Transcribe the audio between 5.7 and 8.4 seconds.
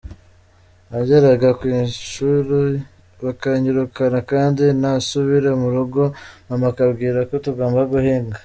rugo mama akambwira ko tugomba guhinga”.